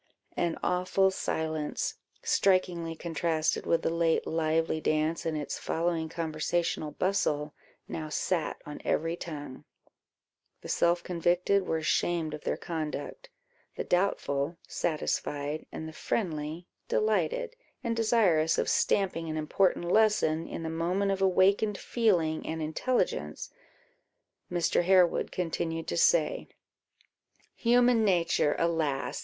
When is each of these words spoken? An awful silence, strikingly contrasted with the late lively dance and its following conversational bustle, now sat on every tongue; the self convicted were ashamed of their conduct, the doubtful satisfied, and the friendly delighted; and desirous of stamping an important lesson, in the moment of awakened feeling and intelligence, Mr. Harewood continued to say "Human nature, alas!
An 0.35 0.57
awful 0.63 1.11
silence, 1.11 1.97
strikingly 2.23 2.95
contrasted 2.95 3.67
with 3.67 3.83
the 3.83 3.91
late 3.91 4.25
lively 4.25 4.81
dance 4.81 5.27
and 5.27 5.37
its 5.37 5.59
following 5.59 6.09
conversational 6.09 6.89
bustle, 6.89 7.53
now 7.87 8.09
sat 8.09 8.59
on 8.65 8.81
every 8.83 9.15
tongue; 9.15 9.63
the 10.61 10.69
self 10.69 11.03
convicted 11.03 11.67
were 11.67 11.77
ashamed 11.77 12.33
of 12.33 12.41
their 12.43 12.57
conduct, 12.57 13.29
the 13.75 13.83
doubtful 13.83 14.57
satisfied, 14.67 15.67
and 15.71 15.87
the 15.87 15.93
friendly 15.93 16.65
delighted; 16.87 17.55
and 17.83 17.95
desirous 17.95 18.57
of 18.57 18.67
stamping 18.69 19.29
an 19.29 19.37
important 19.37 19.85
lesson, 19.85 20.47
in 20.47 20.63
the 20.63 20.69
moment 20.71 21.11
of 21.11 21.21
awakened 21.21 21.77
feeling 21.77 22.43
and 22.47 22.59
intelligence, 22.59 23.51
Mr. 24.51 24.81
Harewood 24.83 25.31
continued 25.31 25.85
to 25.87 25.95
say 25.95 26.47
"Human 27.53 28.03
nature, 28.03 28.55
alas! 28.57 29.19